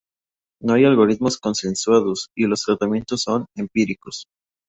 [0.63, 4.25] No hay algoritmos consensuados y los tratamientos son empíricos.